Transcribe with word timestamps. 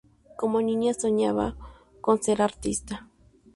Como 0.39 0.57
niña 0.63 0.95
soñaba 0.95 1.47
con 2.03 2.15
ser 2.23 2.41
artista. 2.41 3.07